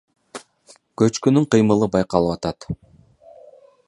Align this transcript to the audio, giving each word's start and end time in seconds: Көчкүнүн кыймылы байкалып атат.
Көчкүнүн 1.01 1.45
кыймылы 1.55 1.91
байкалып 1.97 2.33
атат. 2.39 2.69